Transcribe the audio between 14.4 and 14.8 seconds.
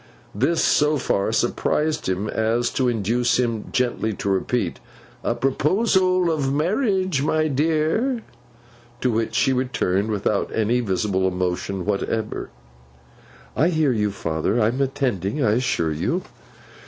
I